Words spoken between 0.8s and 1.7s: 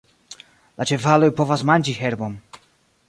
La ĉevaloj povas